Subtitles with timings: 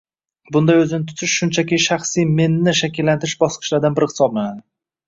[0.55, 4.69] Bunday o‘zini tutish shunchaki shaxsiy “Men”ni shakllantirish bosqichlaridan biri hisoblanadi.